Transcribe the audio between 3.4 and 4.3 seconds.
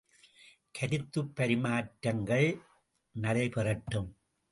பெறட்டும்!